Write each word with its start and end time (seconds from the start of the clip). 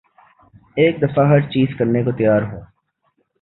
ایک 0.77 1.01
دفعہ 1.01 1.27
ہر 1.27 1.41
چیز 1.49 1.77
کرنے 1.79 2.03
کو 2.03 2.11
تیار 2.11 2.41
ہوں 2.41 2.61